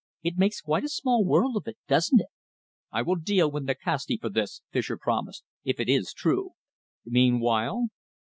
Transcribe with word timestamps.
It 0.23 0.35
makes 0.39 0.61
quite 0.61 0.83
a 0.83 0.89
small 0.89 1.23
world 1.23 1.55
of 1.57 1.67
it, 1.67 1.77
doesn't 1.87 2.21
it?" 2.21 2.29
"I 2.91 3.03
will 3.03 3.17
deal 3.17 3.51
with 3.51 3.65
Nikasti 3.65 4.17
for 4.19 4.29
this," 4.29 4.63
Fischer 4.71 4.97
promised, 4.97 5.43
"if 5.63 5.79
it 5.79 5.87
is 5.89 6.11
true. 6.11 6.53
Meanwhile?" 7.05 7.89